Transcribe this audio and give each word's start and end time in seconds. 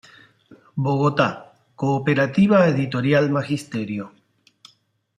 Bogotá: 0.85 1.53
Cooperativa 1.75 2.67
Editorial 2.67 3.29
Magisterio. 3.29 4.05